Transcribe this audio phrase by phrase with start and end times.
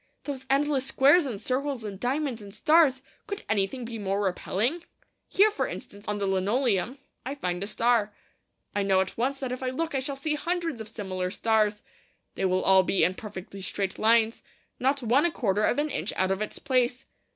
[0.23, 3.03] Those endless squares and circles and diamonds and stars!
[3.27, 4.83] Could anything be more repelling?
[5.27, 8.11] Here, for instance, on the linoleum, I find a star.
[8.75, 11.83] I know at once that if I look I shall see hundreds of similar stars.
[12.33, 14.41] They will all be in perfectly straight lines,
[14.79, 17.05] not one a quarter of an inch out of its place.